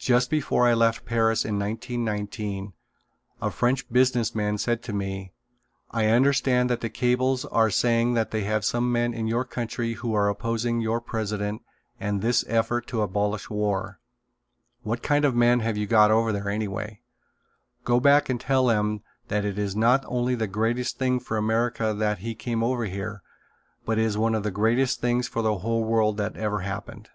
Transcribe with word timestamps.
Just 0.00 0.28
before 0.28 0.66
I 0.66 0.74
left 0.74 1.04
Paris 1.04 1.44
in 1.44 1.56
1919 1.56 2.72
a 3.40 3.48
French 3.52 3.88
business 3.92 4.34
man 4.34 4.58
said 4.58 4.82
to 4.82 4.92
me: 4.92 5.30
"I 5.92 6.06
understand 6.06 6.68
that 6.68 6.80
the 6.80 6.90
cables 6.90 7.44
are 7.44 7.70
saying 7.70 8.14
that 8.14 8.34
you 8.34 8.42
have 8.42 8.64
some 8.64 8.90
men 8.90 9.14
in 9.14 9.28
your 9.28 9.44
country 9.44 9.92
who 9.92 10.14
are 10.14 10.28
opposing 10.28 10.80
your 10.80 11.00
president 11.00 11.62
and 12.00 12.20
this 12.20 12.44
effort 12.48 12.88
to 12.88 13.02
abolish 13.02 13.48
war. 13.48 14.00
What 14.82 15.00
kind 15.00 15.24
of 15.24 15.36
men 15.36 15.60
have 15.60 15.76
you 15.76 15.86
got 15.86 16.10
over 16.10 16.32
there, 16.32 16.48
anyway? 16.48 17.00
Go 17.84 18.00
back 18.00 18.28
and 18.28 18.40
tell 18.40 18.66
them 18.66 19.04
that 19.28 19.44
it 19.44 19.60
is 19.60 19.76
not 19.76 20.04
only 20.08 20.34
the 20.34 20.48
greatest 20.48 20.98
thing 20.98 21.20
for 21.20 21.36
America 21.36 21.94
that 21.94 22.18
he 22.18 22.34
came 22.34 22.64
over 22.64 22.86
here 22.86 23.22
but 23.86 23.96
it 23.96 24.02
is 24.06 24.18
one 24.18 24.34
of 24.34 24.42
the 24.42 24.50
greatest 24.50 25.00
things 25.00 25.28
for 25.28 25.40
the 25.40 25.58
whole 25.58 25.84
world 25.84 26.16
that 26.16 26.36
ever 26.36 26.62
happened." 26.62 27.10